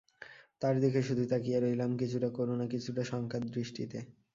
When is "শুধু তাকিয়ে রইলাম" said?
1.03-1.91